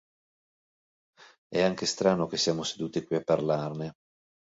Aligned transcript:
È 1.47 1.61
anche 1.61 1.85
strano 1.85 2.25
che 2.25 2.35
siamo 2.35 2.63
sedute 2.63 3.05
qui 3.05 3.17
a 3.17 3.21
parlarne". 3.23 3.93